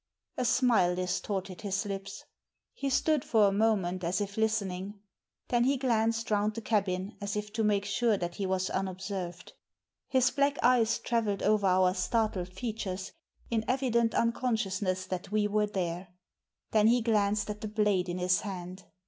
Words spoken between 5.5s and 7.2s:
he glanced round the cabin,